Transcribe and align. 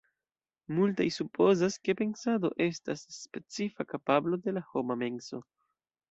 Multaj 0.75 1.05
supozas, 1.17 1.75
ke 1.87 1.93
pensado 1.99 2.49
estas 2.65 3.03
specifa 3.17 3.85
kapablo 3.91 4.39
de 4.47 4.55
la 4.59 4.65
homa 4.71 4.97
menso. 5.03 5.41